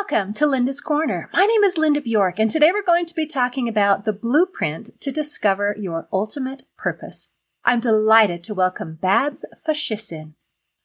[0.00, 1.28] Welcome to Linda's Corner.
[1.30, 4.98] My name is Linda Bjork, and today we're going to be talking about the blueprint
[5.02, 7.28] to discover your ultimate purpose.
[7.66, 10.32] I'm delighted to welcome Babs Fashisin.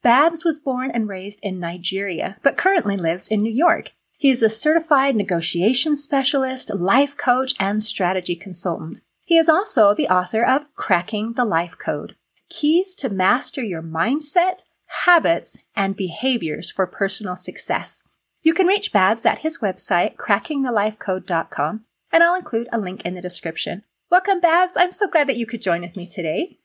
[0.03, 3.93] Babs was born and raised in Nigeria, but currently lives in New York.
[4.17, 8.99] He is a certified negotiation specialist, life coach, and strategy consultant.
[9.23, 12.17] He is also the author of Cracking the Life Code
[12.49, 14.63] Keys to Master Your Mindset,
[15.05, 18.03] Habits, and Behaviors for Personal Success.
[18.45, 23.21] You can reach Babs at his website, crackingthelifecode.com, and I'll include a link in the
[23.21, 23.81] description.
[24.11, 24.77] Welcome, Babs.
[24.77, 26.59] I'm so glad that you could join with me today.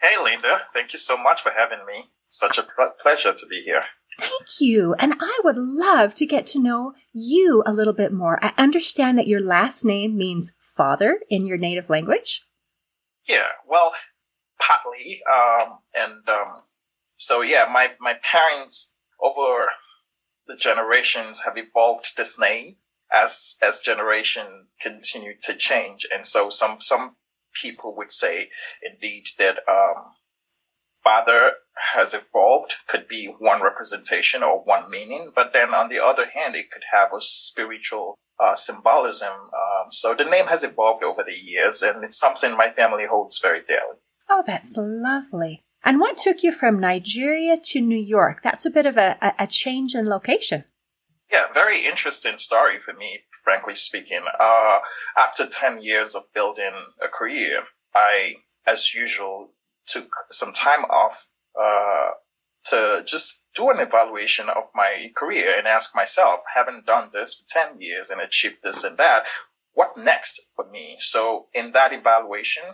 [0.00, 0.60] Hey, Linda.
[0.72, 2.04] Thank you so much for having me.
[2.28, 2.66] Such a
[2.98, 3.84] pleasure to be here.
[4.18, 4.94] Thank you.
[4.98, 8.42] And I would love to get to know you a little bit more.
[8.42, 12.46] I understand that your last name means father in your native language.
[13.28, 13.92] Yeah, well,
[14.58, 15.20] partly.
[15.30, 16.62] Um, and um,
[17.16, 19.68] so, yeah, my, my parents over
[20.46, 22.76] the generations have evolved this name
[23.12, 27.16] as as generation continued to change, and so some some
[27.60, 28.50] people would say
[28.82, 30.14] indeed that um,
[31.02, 31.52] father
[31.94, 36.56] has evolved could be one representation or one meaning, but then on the other hand,
[36.56, 39.32] it could have a spiritual uh, symbolism.
[39.32, 43.38] Um, so the name has evolved over the years, and it's something my family holds
[43.40, 43.98] very dearly.
[44.28, 45.62] Oh, that's lovely.
[45.86, 48.42] And what took you from Nigeria to New York?
[48.42, 50.64] That's a bit of a, a change in location.
[51.30, 54.22] Yeah, very interesting story for me, frankly speaking.
[54.40, 54.78] Uh,
[55.16, 57.62] after 10 years of building a career,
[57.94, 58.34] I,
[58.66, 59.52] as usual,
[59.86, 62.10] took some time off uh,
[62.64, 67.44] to just do an evaluation of my career and ask myself, having done this for
[67.46, 69.26] 10 years and achieved this and that,
[69.72, 70.96] what next for me?
[70.98, 72.64] So in that evaluation,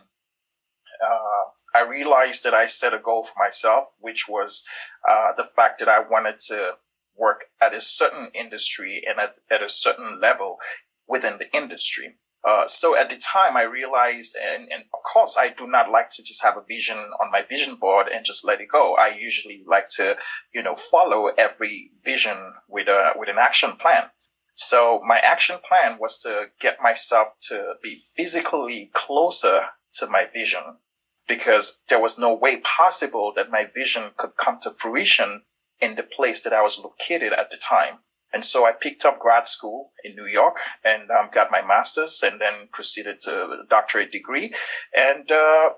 [1.05, 4.65] uh, I realized that I set a goal for myself, which was
[5.09, 6.73] uh, the fact that I wanted to
[7.17, 10.59] work at a certain industry and at, at a certain level
[11.07, 12.17] within the industry.
[12.45, 16.11] Uh, so at the time I realized, and, and of course I do not like
[16.11, 18.97] to just have a vision on my vision board and just let it go.
[18.97, 20.17] I usually like to,
[20.53, 22.37] you know, follow every vision
[22.69, 24.11] with a, with an action plan.
[24.55, 29.61] So my action plan was to get myself to be physically closer
[29.95, 30.79] to my vision
[31.29, 35.43] because there was no way possible that my vision could come to fruition
[35.81, 37.99] in the place that I was located at the time.
[38.33, 42.23] And so I picked up grad school in New York and um, got my master's
[42.25, 44.53] and then proceeded to a doctorate degree.
[44.97, 45.71] And uh,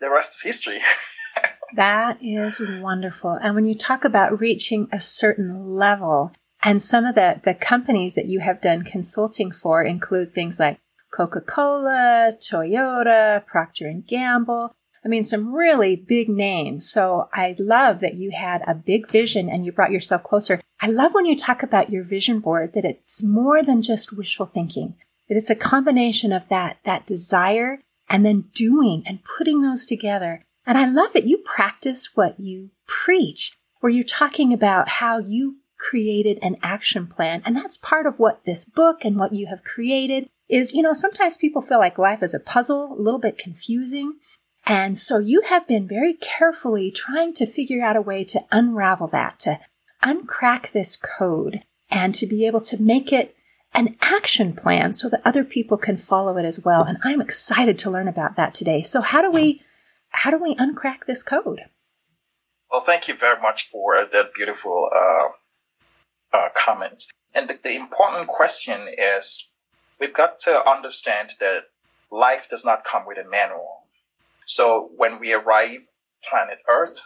[0.00, 0.80] the rest is history.
[1.74, 3.36] that is wonderful.
[3.42, 6.32] And when you talk about reaching a certain level,
[6.62, 10.78] and some of the, the companies that you have done consulting for include things like
[11.12, 14.72] Coca-Cola, Toyota, Procter & Gamble.
[15.04, 16.90] I mean, some really big names.
[16.90, 20.60] So I love that you had a big vision and you brought yourself closer.
[20.80, 24.46] I love when you talk about your vision board that it's more than just wishful
[24.46, 24.96] thinking,
[25.28, 30.42] that it's a combination of that, that desire and then doing and putting those together.
[30.66, 35.56] And I love that you practice what you preach, where you're talking about how you
[35.78, 37.42] created an action plan.
[37.46, 40.92] And that's part of what this book and what you have created is, you know,
[40.92, 44.14] sometimes people feel like life is a puzzle, a little bit confusing.
[44.66, 49.06] And so you have been very carefully trying to figure out a way to unravel
[49.08, 49.58] that, to
[50.02, 53.34] uncrack this code and to be able to make it
[53.72, 56.84] an action plan so that other people can follow it as well.
[56.84, 58.82] And I'm excited to learn about that today.
[58.82, 59.62] So how do we
[60.10, 61.60] how do we uncrack this code?
[62.70, 67.04] Well, thank you very much for that beautiful uh, uh, comment.
[67.32, 69.49] And the, the important question is,
[70.00, 71.64] we've got to understand that
[72.10, 73.80] life does not come with a manual
[74.50, 75.90] so when we arrive
[76.28, 77.00] planet Earth,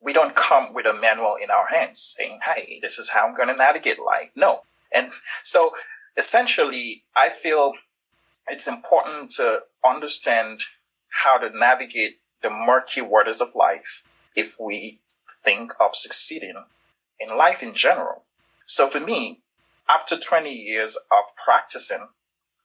[0.00, 3.34] we don't come with a manual in our hands saying, Hey, this is how I'm
[3.34, 4.30] going to navigate life.
[4.36, 4.62] No.
[4.92, 5.10] And
[5.42, 5.72] so
[6.16, 7.72] essentially, I feel
[8.46, 10.60] it's important to understand
[11.08, 14.04] how to navigate the murky waters of life
[14.36, 16.64] if we think of succeeding
[17.18, 18.22] in life in general.
[18.66, 19.41] So for me,
[19.92, 22.08] after 20 years of practicing,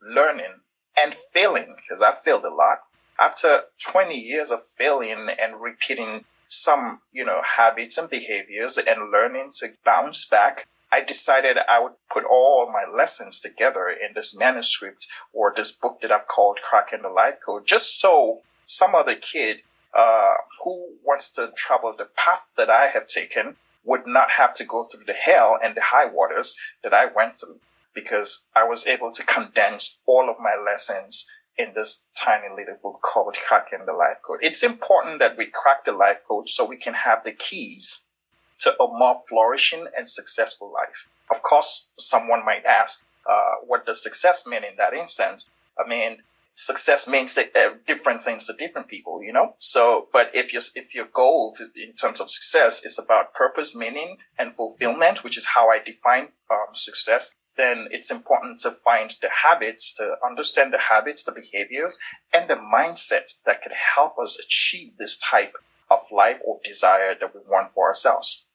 [0.01, 0.61] learning,
[0.99, 2.79] and failing, because I've failed a lot,
[3.19, 9.51] after 20 years of failing and repeating some, you know, habits and behaviors and learning
[9.59, 15.07] to bounce back, I decided I would put all my lessons together in this manuscript
[15.33, 19.57] or this book that I've called Cracking the Life Code, just so some other kid
[19.93, 23.57] uh, who wants to travel the path that I have taken
[23.87, 27.33] would not have to go through the hell and the high waters that I went
[27.33, 27.59] through
[27.95, 31.25] because I was able to condense all of my lessons
[31.57, 34.39] in this tiny little book called Cracking the Life Code.
[34.41, 38.01] It's important that we crack the life code so we can have the keys
[38.59, 41.07] to a more flourishing and successful life.
[41.31, 45.49] Of course, someone might ask, uh, what does success mean in that instance?
[45.79, 46.17] I mean,
[46.57, 49.53] success means uh, different things to different people, you know?
[49.59, 54.17] So, but if your, if your goal in terms of success is about purpose, meaning
[54.39, 59.29] and fulfillment, which is how I define um, success, then it's important to find the
[59.43, 61.99] habits, to understand the habits, the behaviors,
[62.33, 65.53] and the mindset that could help us achieve this type
[65.89, 68.47] of life or desire that we want for ourselves.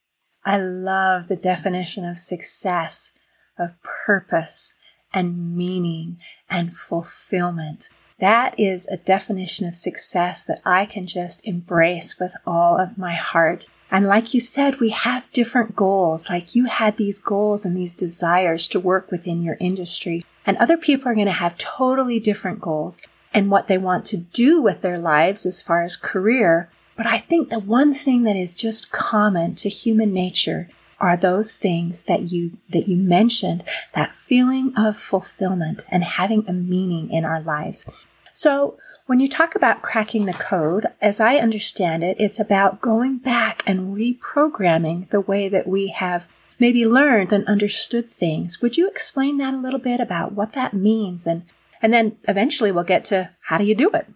[0.44, 3.12] I love the definition of success,
[3.58, 4.74] of purpose
[5.14, 6.18] and meaning
[6.52, 7.88] and fulfillment.
[8.18, 13.14] That is a definition of success that I can just embrace with all of my
[13.14, 13.66] heart.
[13.90, 16.30] And like you said, we have different goals.
[16.30, 20.22] Like you had these goals and these desires to work within your industry.
[20.46, 23.02] And other people are going to have totally different goals
[23.34, 26.70] and what they want to do with their lives as far as career.
[26.96, 30.68] But I think the one thing that is just common to human nature
[31.02, 33.62] are those things that you that you mentioned
[33.94, 37.86] that feeling of fulfillment and having a meaning in our lives
[38.32, 43.18] so when you talk about cracking the code, as I understand it, it's about going
[43.18, 46.28] back and reprogramming the way that we have
[46.58, 48.62] maybe learned and understood things.
[48.62, 51.26] Would you explain that a little bit about what that means?
[51.26, 51.42] And,
[51.82, 54.06] and then eventually we'll get to how do you do it?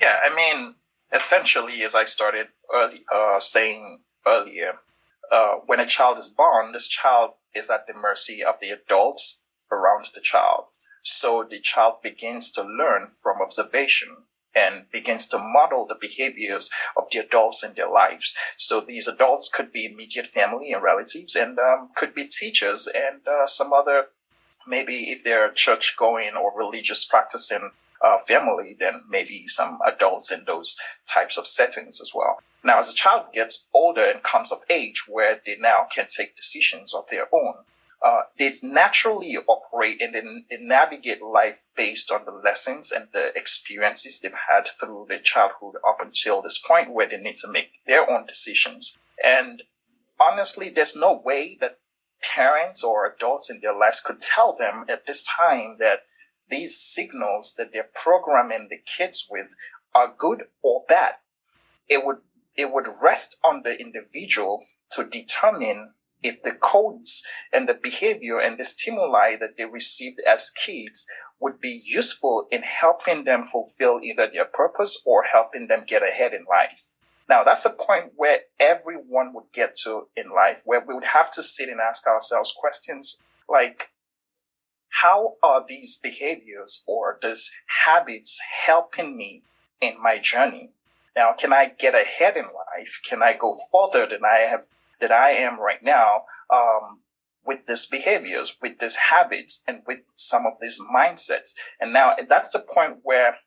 [0.00, 0.76] Yeah, I mean,
[1.12, 4.78] essentially, as I started early, uh, saying earlier,
[5.30, 9.44] uh, when a child is born, this child is at the mercy of the adults
[9.70, 10.64] around the child.
[11.02, 14.08] So the child begins to learn from observation
[14.54, 18.34] and begins to model the behaviors of the adults in their lives.
[18.56, 23.26] So these adults could be immediate family and relatives and um, could be teachers and
[23.26, 24.06] uh, some other,
[24.66, 27.70] maybe if they're church going or religious practicing
[28.02, 30.76] uh, family, then maybe some adults in those
[31.06, 32.38] types of settings as well.
[32.64, 36.36] Now, as a child gets older and comes of age where they now can take
[36.36, 37.54] decisions of their own,
[38.04, 44.18] uh, they naturally operate and they navigate life based on the lessons and the experiences
[44.18, 48.08] they've had through their childhood up until this point where they need to make their
[48.10, 48.98] own decisions.
[49.24, 49.62] And
[50.20, 51.78] honestly, there's no way that
[52.22, 56.02] parents or adults in their lives could tell them at this time that
[56.48, 59.56] these signals that they're programming the kids with
[59.94, 61.14] are good or bad.
[61.88, 62.18] It would,
[62.56, 68.58] it would rest on the individual to determine if the codes and the behavior and
[68.58, 71.06] the stimuli that they received as kids
[71.40, 76.32] would be useful in helping them fulfill either their purpose or helping them get ahead
[76.32, 76.94] in life.
[77.28, 81.32] Now, that's a point where everyone would get to in life, where we would have
[81.32, 83.90] to sit and ask ourselves questions like,
[85.00, 87.50] how are these behaviors or these
[87.86, 89.42] habits helping me
[89.80, 90.71] in my journey?
[91.16, 93.00] Now, can I get ahead in life?
[93.08, 94.62] Can I go further than I have
[95.00, 96.22] that I am right now,
[96.52, 97.02] um,
[97.44, 101.54] with these behaviors, with these habits, and with some of these mindsets.
[101.80, 103.38] And now that's the point where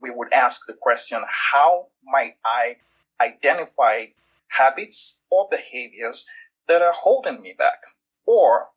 [0.00, 1.20] we would ask the question,
[1.52, 2.76] how might I
[3.20, 4.06] identify
[4.48, 6.26] habits or behaviors
[6.66, 7.78] that are holding me back?
[8.26, 8.68] or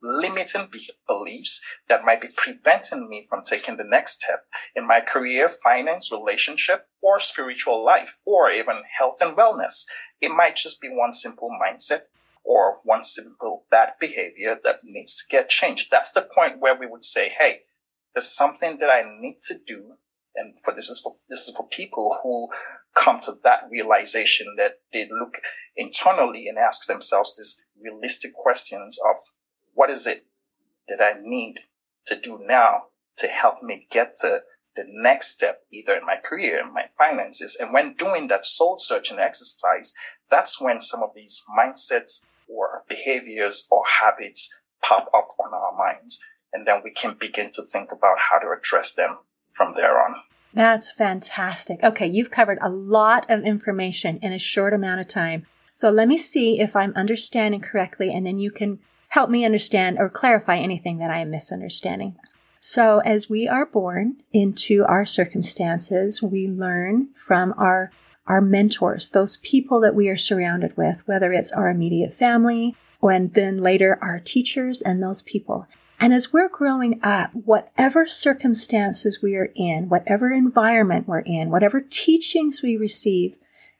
[0.53, 0.71] limiting
[1.07, 4.45] beliefs that might be preventing me from taking the next step
[4.75, 9.85] in my career, finance, relationship, or spiritual life, or even health and wellness.
[10.21, 12.01] It might just be one simple mindset
[12.43, 15.89] or one simple bad behavior that needs to get changed.
[15.91, 17.61] That's the point where we would say, Hey,
[18.13, 19.93] there's something that I need to do.
[20.37, 22.49] And for this is for, this is for people who
[22.93, 25.35] come to that realization that they look
[25.77, 29.15] internally and ask themselves these realistic questions of
[29.75, 30.25] what is it
[30.87, 31.61] that I need
[32.05, 32.85] to do now
[33.17, 34.41] to help me get to
[34.75, 37.57] the next step, either in my career, in my finances.
[37.59, 39.93] And when doing that soul searching exercise,
[40.29, 46.19] that's when some of these mindsets or behaviors or habits pop up on our minds.
[46.51, 49.17] And then we can begin to think about how to address them
[49.51, 50.15] from there on.
[50.53, 51.83] That's fantastic.
[51.83, 55.45] Okay, you've covered a lot of information in a short amount of time.
[55.73, 58.79] So let me see if I'm understanding correctly, and then you can
[59.15, 62.17] help me understand or clarify anything that I am misunderstanding.
[62.59, 67.91] So, as we are born into our circumstances, we learn from our
[68.27, 73.33] our mentors, those people that we are surrounded with, whether it's our immediate family, and
[73.33, 75.65] then later our teachers and those people.
[75.97, 81.79] And as we're growing up, whatever circumstances we are in, whatever environment we're in, whatever
[81.79, 83.37] teachings we receive,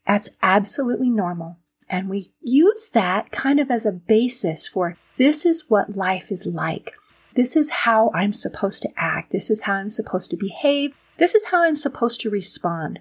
[0.08, 1.58] that's absolutely normal.
[1.90, 6.46] And we use that kind of as a basis for this is what life is
[6.46, 6.94] like.
[7.36, 9.32] This is how I'm supposed to act.
[9.32, 10.96] This is how I'm supposed to behave.
[11.18, 13.00] This is how I'm supposed to respond.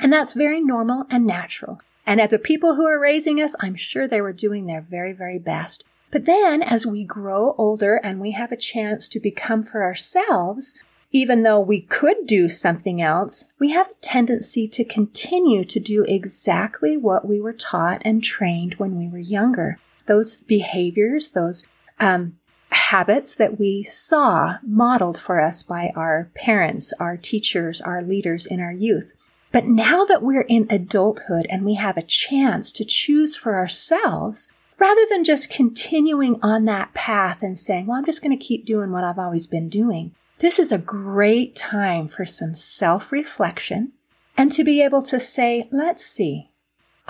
[0.00, 1.80] And that's very normal and natural.
[2.06, 5.12] And at the people who are raising us, I'm sure they were doing their very,
[5.12, 5.84] very best.
[6.10, 10.74] But then as we grow older and we have a chance to become for ourselves,
[11.12, 16.04] even though we could do something else, we have a tendency to continue to do
[16.04, 19.78] exactly what we were taught and trained when we were younger.
[20.10, 21.64] Those behaviors, those
[22.00, 22.36] um,
[22.70, 28.58] habits that we saw modeled for us by our parents, our teachers, our leaders in
[28.58, 29.12] our youth.
[29.52, 34.48] But now that we're in adulthood and we have a chance to choose for ourselves,
[34.80, 38.66] rather than just continuing on that path and saying, well, I'm just going to keep
[38.66, 43.92] doing what I've always been doing, this is a great time for some self reflection
[44.36, 46.49] and to be able to say, let's see,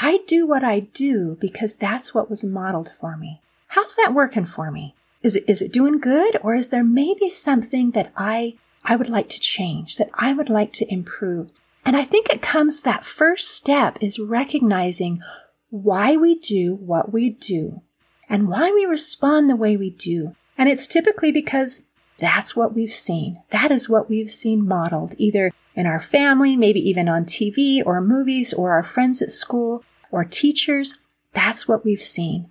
[0.03, 3.43] I do what I do because that's what was modeled for me.
[3.69, 4.95] How's that working for me?
[5.23, 9.11] Is it, is it doing good or is there maybe something that I, I would
[9.11, 11.51] like to change, that I would like to improve?
[11.85, 15.21] And I think it comes that first step is recognizing
[15.69, 17.83] why we do what we do
[18.27, 20.35] and why we respond the way we do.
[20.57, 21.83] And it's typically because
[22.17, 23.43] that's what we've seen.
[23.51, 28.01] That is what we've seen modeled either in our family, maybe even on TV or
[28.01, 30.99] movies or our friends at school or teachers.
[31.33, 32.49] That's what we've seen.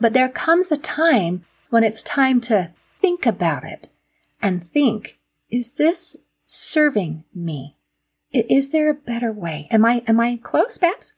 [0.00, 3.88] But there comes a time when it's time to think about it
[4.40, 5.18] and think,
[5.50, 7.76] is this serving me?
[8.32, 9.68] Is there a better way?
[9.70, 11.14] Am I, am I close, Babs?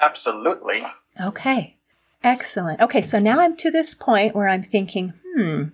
[0.00, 0.82] Absolutely.
[1.20, 1.76] Okay.
[2.24, 2.80] Excellent.
[2.80, 3.02] Okay.
[3.02, 5.64] So now I'm to this point where I'm thinking, hmm,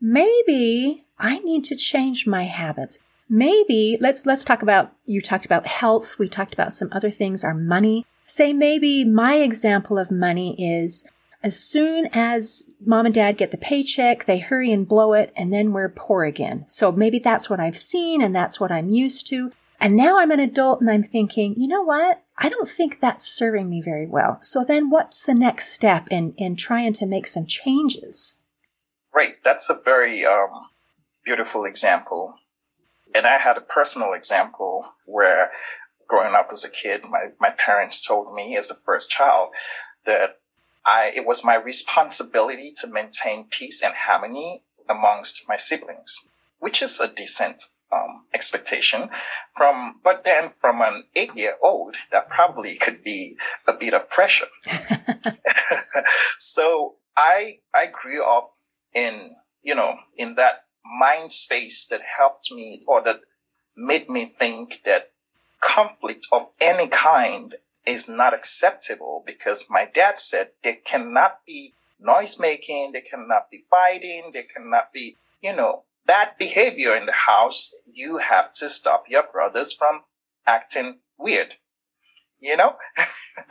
[0.00, 2.98] maybe I need to change my habits.
[3.28, 7.44] Maybe let's let's talk about you talked about health, we talked about some other things,
[7.44, 8.06] our money.
[8.30, 11.04] Say maybe my example of money is
[11.42, 15.52] as soon as mom and dad get the paycheck, they hurry and blow it and
[15.52, 16.64] then we're poor again.
[16.68, 19.50] So maybe that's what I've seen and that's what I'm used to.
[19.80, 22.22] And now I'm an adult and I'm thinking, you know what?
[22.38, 24.38] I don't think that's serving me very well.
[24.42, 28.34] So then what's the next step in, in trying to make some changes?
[29.12, 29.42] Right.
[29.42, 30.68] That's a very um,
[31.24, 32.36] beautiful example.
[33.12, 35.50] And I had a personal example where
[36.10, 39.50] growing up as a kid, my, my parents told me as the first child
[40.04, 40.40] that
[40.84, 46.98] I, it was my responsibility to maintain peace and harmony amongst my siblings, which is
[46.98, 47.62] a decent
[47.92, 49.08] um, expectation
[49.52, 53.36] from, but then from an eight year old, that probably could be
[53.68, 54.48] a bit of pressure.
[56.38, 58.54] so I, I grew up
[58.94, 60.62] in, you know, in that
[60.98, 63.20] mind space that helped me or that
[63.76, 65.10] made me think that
[65.60, 72.38] conflict of any kind is not acceptable because my dad said there cannot be noise
[72.38, 77.72] making, there cannot be fighting, there cannot be, you know, bad behavior in the house.
[77.86, 80.02] You have to stop your brothers from
[80.46, 81.56] acting weird,
[82.40, 82.76] you know?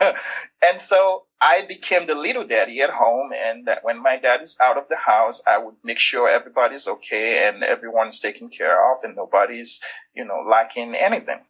[0.00, 3.30] and so I became the little daddy at home.
[3.36, 7.48] And when my dad is out of the house, I would make sure everybody's okay
[7.48, 9.80] and everyone's taken care of and nobody's,
[10.14, 11.40] you know, lacking anything.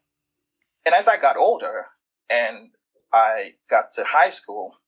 [0.86, 1.86] And as I got older
[2.30, 2.70] and
[3.12, 4.78] I got to high school,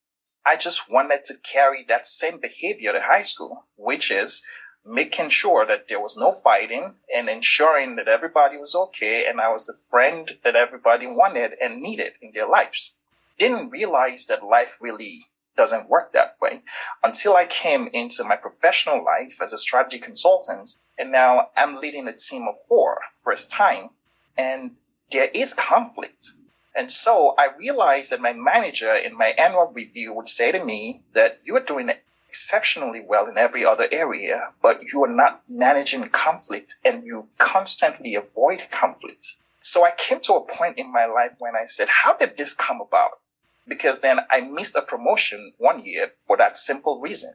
[0.44, 4.42] I just wanted to carry that same behavior to high school, which is
[4.84, 9.48] making sure that there was no fighting and ensuring that everybody was okay and I
[9.48, 12.98] was the friend that everybody wanted and needed in their lives
[13.38, 16.62] didn't realize that life really doesn't work that way
[17.02, 20.76] until I came into my professional life as a strategy consultant.
[20.98, 23.90] And now I'm leading a team of four first time
[24.38, 24.76] and
[25.12, 26.32] there is conflict.
[26.74, 31.02] And so I realized that my manager in my annual review would say to me
[31.12, 31.90] that you are doing
[32.28, 38.14] exceptionally well in every other area, but you are not managing conflict and you constantly
[38.14, 39.36] avoid conflict.
[39.60, 42.54] So I came to a point in my life when I said, how did this
[42.54, 43.18] come about?
[43.66, 47.34] because then I missed a promotion one year for that simple reason.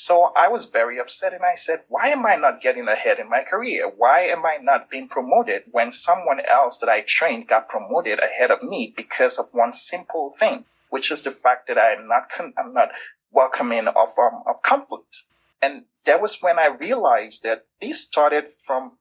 [0.00, 3.28] So I was very upset and I said, why am I not getting ahead in
[3.28, 3.88] my career?
[3.88, 8.52] Why am I not being promoted when someone else that I trained got promoted ahead
[8.52, 12.28] of me because of one simple thing, which is the fact that I am not,
[12.30, 12.90] con- I'm not
[13.32, 15.24] welcoming of, um, of conflict.
[15.60, 18.98] And that was when I realized that this started from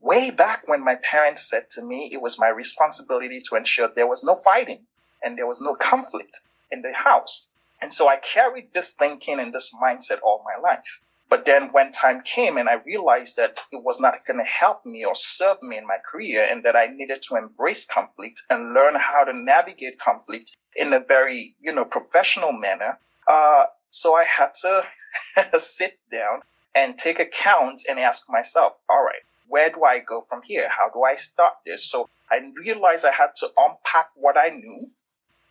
[0.00, 4.06] way back when my parents said to me, it was my responsibility to ensure there
[4.06, 4.86] was no fighting
[5.24, 7.50] and there was no conflict in the house.
[7.82, 11.00] And so I carried this thinking and this mindset all my life.
[11.28, 14.86] But then when time came and I realized that it was not going to help
[14.86, 18.72] me or serve me in my career and that I needed to embrace conflict and
[18.72, 22.98] learn how to navigate conflict in a very, you know, professional manner.
[23.26, 24.84] Uh, so I had to
[25.58, 26.42] sit down
[26.74, 30.68] and take account and ask myself, all right, where do I go from here?
[30.68, 31.90] How do I start this?
[31.90, 34.90] So I realized I had to unpack what I knew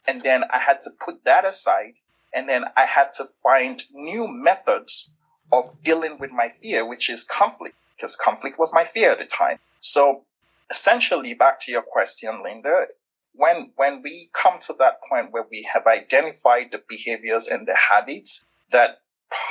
[0.07, 1.93] And then I had to put that aside.
[2.35, 5.11] And then I had to find new methods
[5.53, 9.25] of dealing with my fear, which is conflict, because conflict was my fear at the
[9.25, 9.59] time.
[9.79, 10.23] So
[10.69, 12.87] essentially, back to your question, Linda,
[13.33, 17.77] when, when we come to that point where we have identified the behaviors and the
[17.89, 18.99] habits that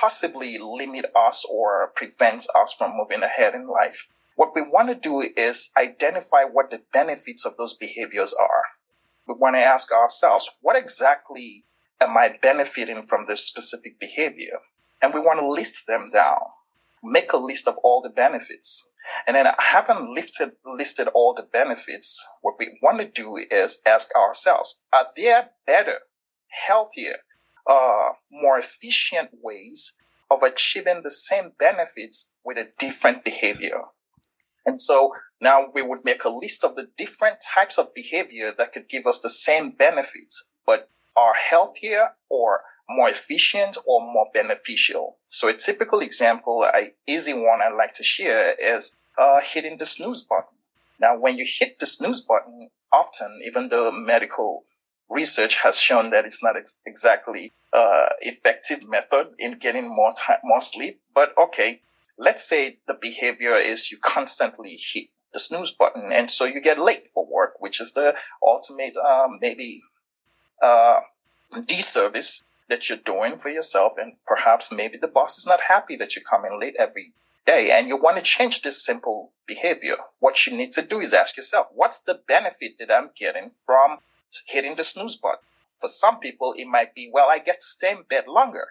[0.01, 4.95] possibly limit us or prevent us from moving ahead in life, what we want to
[4.95, 8.65] do is identify what the benefits of those behaviors are.
[9.27, 11.65] We want to ask ourselves, what exactly
[12.01, 14.59] am I benefiting from this specific behavior?
[15.03, 16.41] And we want to list them down,
[17.03, 18.89] make a list of all the benefits.
[19.27, 24.15] And then having lifted, listed all the benefits, what we want to do is ask
[24.15, 25.99] ourselves, are there better,
[26.49, 27.17] healthier,
[27.67, 29.97] uh, more efficient ways
[30.31, 33.83] of achieving the same benefits with a different behavior?
[34.65, 38.73] And so now we would make a list of the different types of behavior that
[38.73, 45.17] could give us the same benefits, but are healthier or more efficient or more beneficial.
[45.27, 49.87] So a typical example, a easy one I'd like to share is uh, hitting the
[49.87, 50.59] snooze button.
[51.01, 54.65] Now, when you hit the snooze button, often, even though medical
[55.09, 60.39] research has shown that it's not ex- exactly uh, effective method in getting more time,
[60.45, 61.81] more sleep, but okay,
[62.19, 66.79] let's say the behavior is you constantly hit the snooze button and so you get
[66.79, 69.83] late for work, which is the ultimate, um, maybe,
[70.63, 71.01] uh,
[71.67, 73.93] disservice that you're doing for yourself.
[74.01, 77.13] And perhaps maybe the boss is not happy that you come in late every
[77.47, 79.97] day and you want to change this simple behavior.
[80.21, 83.99] What you need to do is ask yourself, what's the benefit that I'm getting from
[84.47, 85.41] hitting the snooze button?
[85.79, 88.69] For some people, it might be, well, I get to stay in bed longer.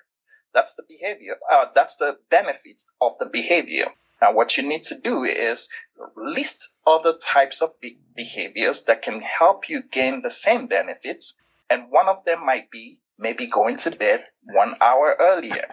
[0.54, 1.36] That's the behavior.
[1.52, 3.86] Uh, that's the benefit of the behavior.
[4.22, 5.70] Now, what you need to do is
[6.16, 11.36] list other types of be- behaviors that can help you gain the same benefits.
[11.74, 15.68] And one of them might be maybe going to bed one hour earlier.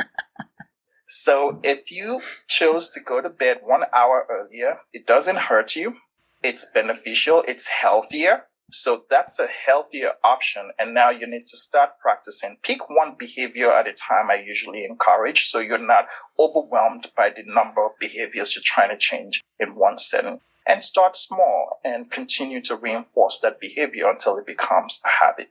[1.06, 5.96] so if you chose to go to bed one hour earlier, it doesn't hurt you.
[6.42, 7.44] It's beneficial.
[7.46, 8.44] It's healthier.
[8.70, 10.70] So that's a healthier option.
[10.78, 12.56] And now you need to start practicing.
[12.62, 14.30] Pick one behavior at a time.
[14.30, 15.48] I usually encourage.
[15.48, 16.06] So you're not
[16.38, 21.14] overwhelmed by the number of behaviors you're trying to change in one setting and start
[21.14, 25.50] small and continue to reinforce that behavior until it becomes a habit.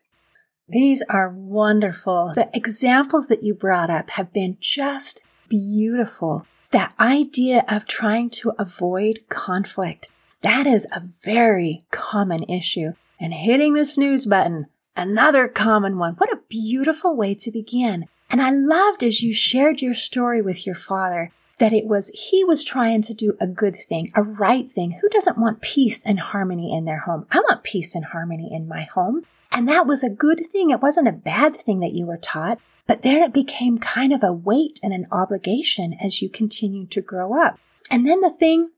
[0.70, 2.32] These are wonderful.
[2.36, 6.46] The examples that you brought up have been just beautiful.
[6.72, 10.10] That idea of trying to avoid conflict.
[10.42, 14.68] That is a very common issue and hitting the snooze button.
[14.96, 16.14] Another common one.
[16.16, 18.06] What a beautiful way to begin.
[18.30, 22.44] And I loved as you shared your story with your father that it was he
[22.44, 25.00] was trying to do a good thing, a right thing.
[25.02, 27.26] Who doesn't want peace and harmony in their home?
[27.32, 29.26] I want peace and harmony in my home.
[29.52, 30.70] And that was a good thing.
[30.70, 34.24] It wasn't a bad thing that you were taught, but then it became kind of
[34.24, 37.60] a weight and an obligation as you continued to grow up.
[37.92, 38.72] And then the thing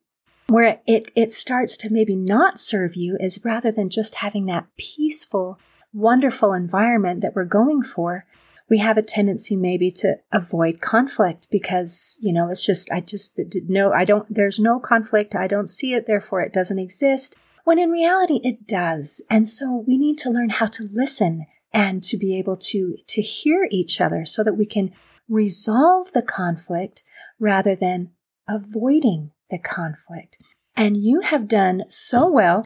[0.47, 4.67] where it, it starts to maybe not serve you is rather than just having that
[4.77, 5.59] peaceful,
[5.93, 8.25] wonderful environment that we're going for,
[8.69, 13.39] we have a tendency maybe to avoid conflict because, you know, it's just, I just,
[13.67, 15.35] no, I don't, there's no conflict.
[15.35, 16.05] I don't see it.
[16.05, 17.37] Therefore, it doesn't exist.
[17.63, 19.23] When in reality, it does.
[19.29, 23.21] And so we need to learn how to listen and to be able to, to
[23.21, 24.93] hear each other so that we can
[25.29, 27.03] resolve the conflict
[27.39, 28.11] rather than
[28.47, 30.37] avoiding the conflict.
[30.75, 32.65] And you have done so well.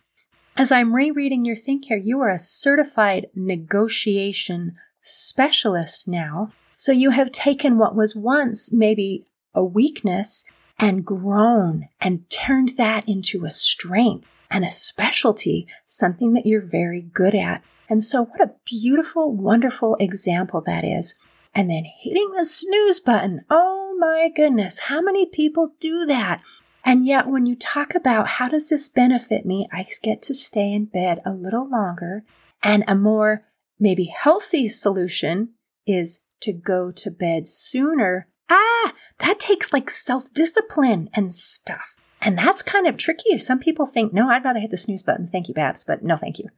[0.58, 6.50] As I'm rereading your thing here, you are a certified negotiation specialist now.
[6.78, 10.46] So you have taken what was once maybe a weakness
[10.80, 17.02] and grown and turned that into a strength and a specialty, something that you're very
[17.02, 17.62] good at.
[17.90, 21.14] And so what a beautiful, wonderful example that is.
[21.54, 23.42] And then hitting the snooze button.
[23.50, 24.80] Oh my goodness.
[24.80, 26.42] How many people do that?
[26.86, 30.72] And yet, when you talk about how does this benefit me, I get to stay
[30.72, 32.24] in bed a little longer.
[32.64, 33.44] And a more
[33.78, 35.50] maybe healthy solution
[35.86, 38.30] is to go to bed sooner.
[38.50, 41.95] Ah, that takes like self discipline and stuff.
[42.26, 43.38] And that's kind of tricky.
[43.38, 45.28] Some people think, no, I'd rather hit the snooze button.
[45.28, 46.50] Thank you, Babs, but no, thank you.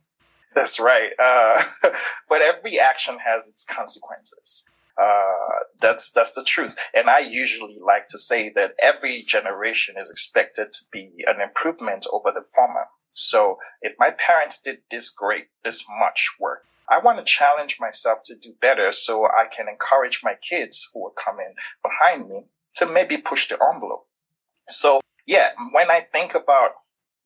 [0.55, 1.11] That's right.
[1.19, 1.61] Uh,
[2.29, 4.65] but every action has its consequences.
[4.97, 6.77] Uh, that's that's the truth.
[6.95, 12.07] And I usually like to say that every generation is expected to be an improvement
[12.11, 12.87] over the former.
[13.13, 18.19] So if my parents did this great, this much work, I want to challenge myself
[18.25, 21.53] to do better so I can encourage my kids who are coming
[21.83, 24.07] behind me to maybe push the envelope.
[24.69, 26.71] So yeah, when I think about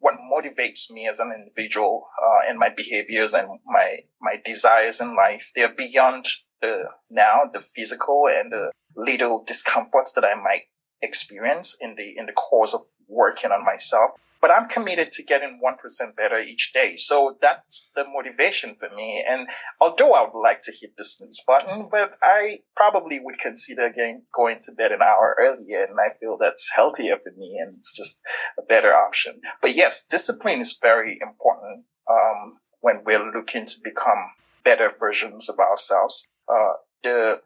[0.02, 5.16] what motivates me as an individual uh, and my behaviors and my my desires in
[5.16, 5.52] life.
[5.56, 6.26] They're beyond
[6.62, 10.64] the now the physical and the little discomforts that I might
[11.02, 14.12] experience in the in the course of working on myself
[14.42, 16.96] but I'm committed to getting 1% better each day.
[16.96, 19.24] So that's the motivation for me.
[19.28, 19.48] And
[19.80, 24.24] although I would like to hit the snooze button, but I probably would consider again
[24.34, 25.84] going to bed an hour earlier.
[25.84, 28.24] And I feel that's healthier for me and it's just
[28.58, 29.42] a better option.
[29.62, 34.32] But yes, discipline is very important, um, when we're looking to become
[34.64, 36.28] better versions of ourselves.
[36.52, 36.74] Uh,
[37.04, 37.42] the,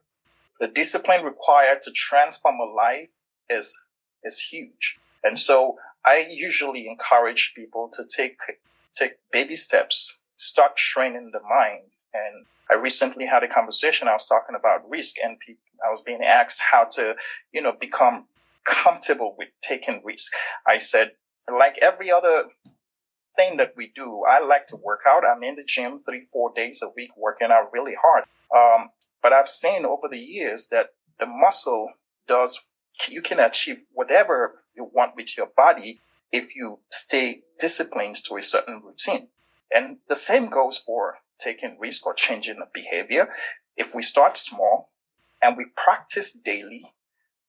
[0.61, 3.77] the discipline required to transform a life is,
[4.23, 4.97] is huge.
[5.25, 8.37] And so I usually encourage people to take
[8.95, 11.87] take baby steps, start training the mind.
[12.13, 14.07] And I recently had a conversation.
[14.07, 17.15] I was talking about risk, and pe- I was being asked how to,
[17.51, 18.27] you know, become
[18.63, 20.31] comfortable with taking risk.
[20.65, 21.11] I said,
[21.51, 22.45] like every other
[23.35, 25.23] thing that we do, I like to work out.
[25.25, 28.23] I'm in the gym three, four days a week, working out really hard.
[28.55, 28.89] Um,
[29.21, 31.93] but I've seen over the years that the muscle
[32.27, 32.61] does
[33.09, 38.43] you can achieve whatever you want with your body if you stay disciplined to a
[38.43, 39.29] certain routine.
[39.73, 43.29] And the same goes for taking risk or changing a behavior.
[43.77, 44.89] If we start small
[45.41, 46.93] and we practice daily,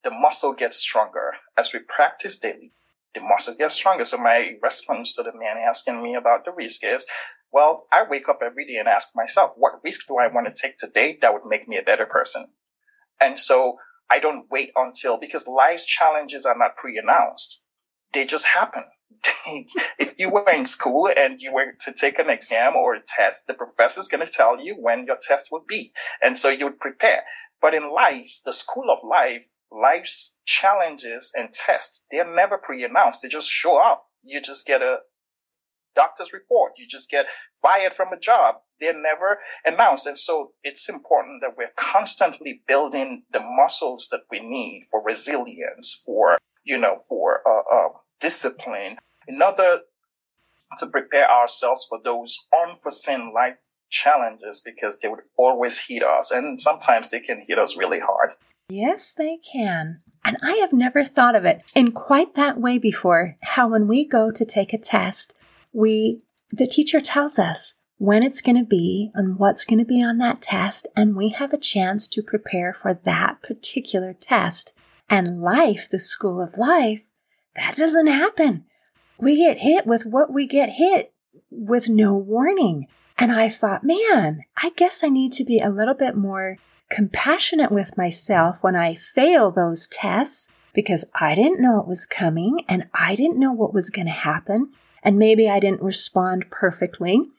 [0.03, 1.35] the muscle gets stronger.
[1.57, 2.73] As we practice daily,
[3.15, 4.05] the muscle gets stronger.
[4.05, 7.07] So my response to the man asking me about the risk is,
[7.53, 10.55] well, I wake up every day and ask myself, what risk do I want to
[10.55, 12.49] take today that would make me a better person?
[13.21, 13.79] And so
[14.11, 17.62] I don't wait until because life's challenges are not pre-announced.
[18.12, 18.85] They just happen.
[19.99, 23.47] if you were in school and you were to take an exam or a test,
[23.47, 25.90] the professor's going to tell you when your test would be.
[26.23, 27.23] And so you would prepare.
[27.61, 33.23] But in life, the school of life, life's challenges and tests, they're never pre-announced.
[33.23, 34.05] They just show up.
[34.23, 34.99] You just get a
[35.95, 36.73] doctor's report.
[36.79, 37.27] You just get
[37.61, 38.57] fired from a job.
[38.81, 40.07] They're never announced.
[40.07, 46.03] And so it's important that we're constantly building the muscles that we need for resilience,
[46.05, 47.89] for, you know, for uh, uh,
[48.21, 48.99] discipline.
[49.29, 49.81] Another
[50.79, 53.59] to prepare ourselves for those unforeseen life
[53.89, 56.31] challenges because they would always hit us.
[56.31, 58.31] And sometimes they can hit us really hard.
[58.69, 60.01] Yes, they can.
[60.25, 63.37] And I have never thought of it in quite that way before.
[63.43, 65.39] How when we go to take a test,
[65.73, 70.03] we, the teacher tells us when it's going to be and what's going to be
[70.03, 74.75] on that test, and we have a chance to prepare for that particular test.
[75.09, 77.05] And life, the school of life,
[77.55, 78.65] that doesn't happen.
[79.19, 81.13] We get hit with what we get hit
[81.51, 82.89] with no warning.
[83.17, 86.59] And I thought, man, I guess I need to be a little bit more
[86.91, 92.61] compassionate with myself when I fail those tests because I didn't know it was coming
[92.69, 94.71] and I didn't know what was going to happen.
[95.03, 97.31] And maybe I didn't respond perfectly,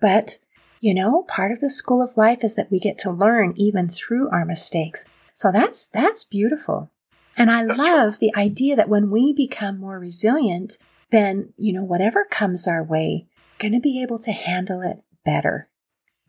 [0.00, 0.38] but
[0.80, 3.88] you know, part of the school of life is that we get to learn even
[3.88, 5.06] through our mistakes.
[5.32, 6.90] So that's, that's beautiful.
[7.36, 8.28] And I that's love true.
[8.28, 10.78] the idea that when we become more resilient,
[11.10, 13.26] then, you know, whatever comes our way,
[13.58, 15.68] going to be able to handle it better.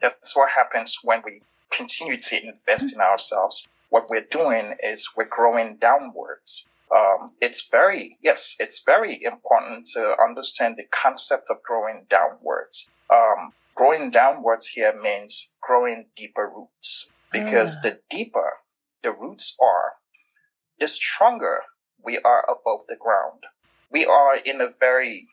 [0.02, 3.68] That's what happens when we continue to invest in ourselves.
[3.90, 10.16] What we're doing is we're growing downwards um, it's very, yes, it's very important to
[10.24, 12.90] understand the concept of growing downwards.
[13.14, 17.82] Um, growing downwards here means growing deeper roots because mm.
[17.84, 18.54] the deeper
[19.04, 19.94] the roots are,
[20.80, 21.62] the stronger
[22.04, 23.46] we are above the ground.
[23.92, 25.28] We are in a very,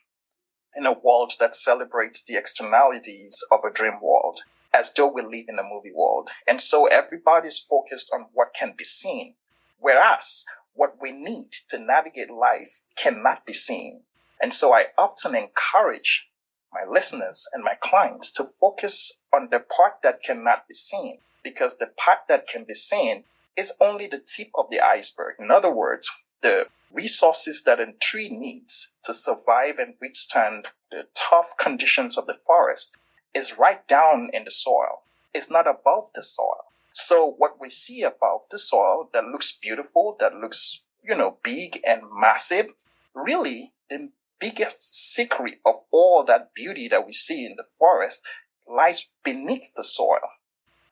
[0.76, 4.40] in a world that celebrates the externalities of a dream world
[4.72, 6.30] as though we live in a movie world.
[6.48, 9.34] And so everybody's focused on what can be seen.
[9.78, 14.02] Whereas what we need to navigate life cannot be seen.
[14.42, 16.28] And so I often encourage
[16.74, 21.76] my listeners and my clients to focus on the part that cannot be seen because
[21.76, 23.24] the part that can be seen
[23.56, 25.36] is only the tip of the iceberg.
[25.38, 26.10] In other words,
[26.42, 32.34] the resources that a tree needs to survive and withstand the tough conditions of the
[32.34, 32.96] forest
[33.34, 35.02] is right down in the soil.
[35.32, 36.64] It's not above the soil.
[36.92, 41.80] So what we see above the soil that looks beautiful, that looks, you know, big
[41.86, 42.66] and massive,
[43.14, 48.22] really the biggest secret of all that beauty that we see in the forest
[48.68, 50.20] lies beneath the soil.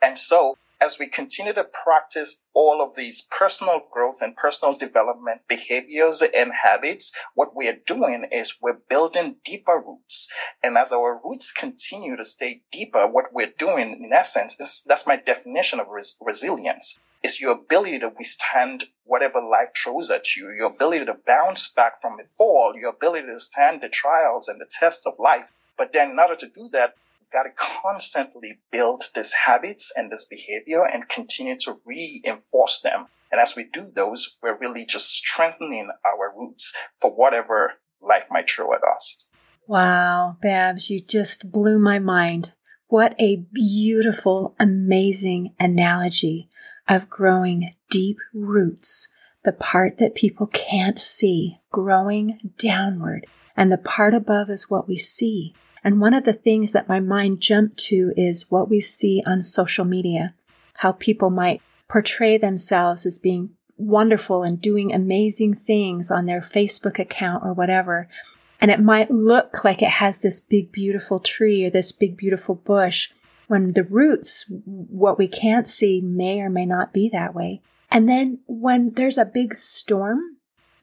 [0.02, 5.42] And so as we continue to practice all of these personal growth and personal development
[5.48, 10.28] behaviors and habits, what we are doing is we're building deeper roots.
[10.60, 15.06] And as our roots continue to stay deeper, what we're doing in essence is that's
[15.06, 16.98] my definition of res- resilience.
[17.22, 22.00] It's your ability to withstand whatever life throws at you, your ability to bounce back
[22.00, 25.52] from a fall, your ability to stand the trials and the tests of life.
[25.78, 30.10] But then in order to do that, you've got to constantly build these habits and
[30.10, 33.06] this behavior and continue to reinforce them.
[33.30, 38.50] And as we do those, we're really just strengthening our roots for whatever life might
[38.50, 39.28] throw at us.
[39.68, 42.52] Wow, Babs, you just blew my mind.
[42.88, 46.50] What a beautiful, amazing analogy
[46.92, 49.08] of growing deep roots,
[49.44, 53.26] the part that people can't see, growing downward,
[53.56, 55.54] and the part above is what we see.
[55.82, 59.40] And one of the things that my mind jumped to is what we see on
[59.40, 60.34] social media,
[60.78, 66.98] how people might portray themselves as being wonderful and doing amazing things on their Facebook
[66.98, 68.06] account or whatever.
[68.60, 72.54] And it might look like it has this big, beautiful tree or this big, beautiful
[72.54, 73.10] bush
[73.48, 77.60] when the roots, what we can't see may or may not be that way.
[77.90, 80.38] And then when there's a big storm,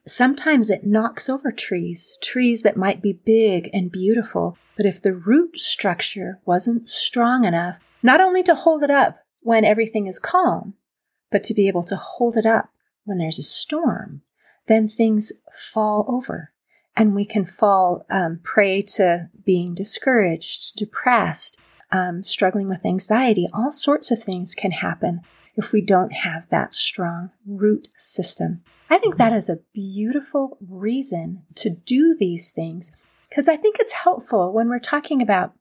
[0.06, 4.58] sometimes it knocks over trees, trees that might be big and beautiful.
[4.78, 9.66] But if the root structure wasn't strong enough, not only to hold it up when
[9.66, 10.76] everything is calm,
[11.32, 12.70] but to be able to hold it up
[13.06, 14.22] when there's a storm,
[14.68, 16.52] then things fall over
[16.96, 21.60] and we can fall um, prey to being discouraged, depressed,
[21.92, 23.48] um, struggling with anxiety.
[23.54, 25.22] All sorts of things can happen
[25.56, 28.64] if we don't have that strong root system.
[28.90, 32.92] I think that is a beautiful reason to do these things
[33.30, 35.54] because I think it's helpful when we're talking about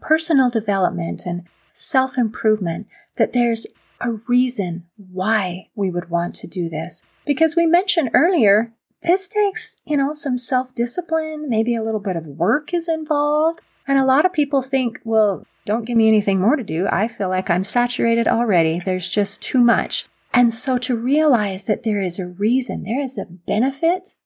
[0.00, 2.86] personal development and self improvement
[3.16, 3.66] that there's
[4.00, 7.02] a reason why we would want to do this.
[7.24, 12.16] Because we mentioned earlier this takes, you know, some self discipline, maybe a little bit
[12.16, 13.60] of work is involved.
[13.86, 16.86] And a lot of people think, well, don't give me anything more to do.
[16.90, 18.80] I feel like I'm saturated already.
[18.84, 20.06] There's just too much.
[20.32, 24.16] And so to realize that there is a reason, there is a benefit,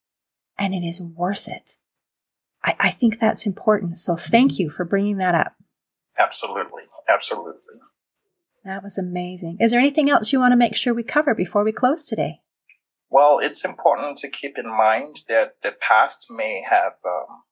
[0.59, 1.77] and it is worth it.
[2.65, 3.99] I, I think that's important.
[3.99, 5.55] So thank you for bringing that up.
[6.19, 6.83] Absolutely.
[7.09, 7.79] Absolutely.
[8.65, 9.57] That was amazing.
[9.61, 12.41] Is there anything else you want to make sure we cover before we close today?
[13.09, 17.43] Well, it's important to keep in mind that the past may have um,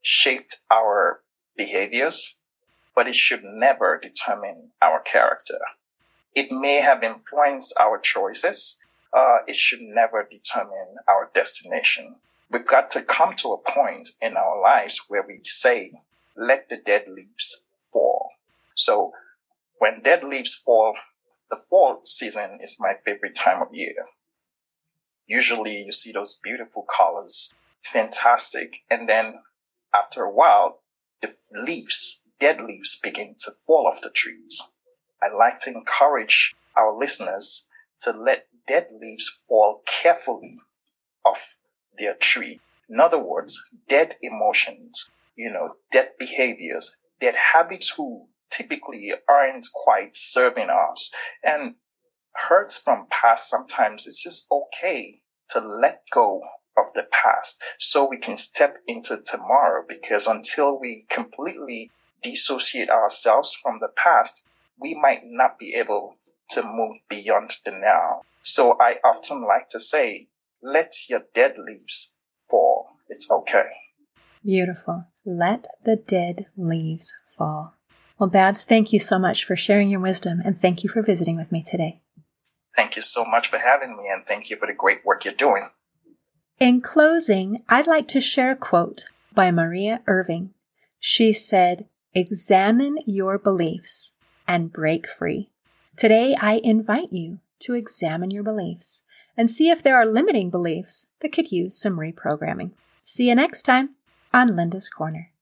[0.00, 1.20] shaped our
[1.56, 2.36] behaviors,
[2.94, 5.58] but it should never determine our character.
[6.34, 8.78] It may have influenced our choices.
[9.12, 12.16] Uh, it should never determine our destination.
[12.50, 15.92] We've got to come to a point in our lives where we say,
[16.36, 18.30] let the dead leaves fall.
[18.74, 19.12] So
[19.78, 20.94] when dead leaves fall,
[21.50, 23.94] the fall season is my favorite time of year
[25.26, 28.82] usually you see those beautiful colors, fantastic.
[28.90, 29.40] And then
[29.94, 30.80] after a while,
[31.22, 34.62] the leaves, dead leaves begin to fall off the trees.
[35.22, 37.68] I like to encourage our listeners
[38.00, 40.58] to let dead leaves fall carefully
[41.24, 41.60] off
[41.96, 42.60] their tree.
[42.88, 50.14] In other words, dead emotions, you know, dead behaviors, dead habits who typically aren't quite
[50.14, 51.12] serving us.
[51.42, 51.76] And
[52.48, 56.42] hurts from past, sometimes it's just okay to let go
[56.76, 61.90] of the past so we can step into tomorrow because until we completely
[62.22, 66.16] dissociate ourselves from the past, we might not be able
[66.50, 68.22] to move beyond the now.
[68.42, 70.28] So I often like to say,
[70.62, 72.96] let your dead leaves fall.
[73.08, 73.68] It's okay.
[74.44, 75.06] Beautiful.
[75.24, 77.74] Let the dead leaves fall.
[78.18, 81.36] Well, Babs, thank you so much for sharing your wisdom and thank you for visiting
[81.36, 82.00] with me today.
[82.76, 85.34] Thank you so much for having me and thank you for the great work you're
[85.34, 85.70] doing.
[86.60, 90.50] In closing, I'd like to share a quote by Maria Irving.
[91.00, 94.12] She said, Examine your beliefs
[94.46, 95.50] and break free.
[95.96, 99.02] Today, I invite you to examine your beliefs
[99.36, 102.70] and see if there are limiting beliefs that could use some reprogramming.
[103.02, 103.96] See you next time
[104.32, 105.32] on Linda's Corner.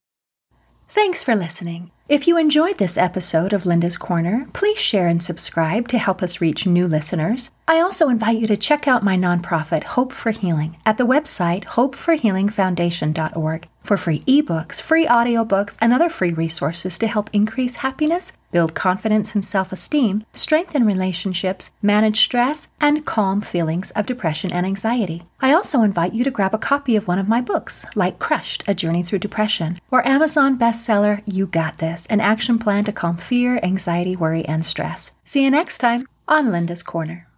[0.89, 1.91] Thanks for listening.
[2.09, 6.41] If you enjoyed this episode of Linda's Corner, please share and subscribe to help us
[6.41, 7.53] reach new listeners.
[7.69, 11.65] I also invite you to check out my nonprofit, Hope for Healing, at the website
[11.65, 18.75] hopeforhealingfoundation.org for free ebooks, free audiobooks, and other free resources to help increase happiness, build
[18.75, 25.23] confidence and self esteem, strengthen relationships, manage stress, and calm feelings of depression and anxiety.
[25.41, 28.65] I also invite you to grab a copy of one of my books, like Crushed
[28.67, 33.19] A Journey Through Depression, or Amazon bestseller You Got This An Action Plan to Calm
[33.19, 35.15] Fear, Anxiety, Worry, and Stress.
[35.25, 37.29] See you next time on Linda's Corner.